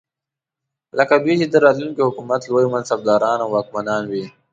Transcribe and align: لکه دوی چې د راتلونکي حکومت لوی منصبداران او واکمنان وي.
لکه 0.97 1.15
دوی 1.23 1.35
چې 1.41 1.47
د 1.49 1.55
راتلونکي 1.65 2.01
حکومت 2.07 2.41
لوی 2.51 2.65
منصبداران 2.73 3.39
او 3.41 3.49
واکمنان 3.55 4.03
وي. 4.11 4.25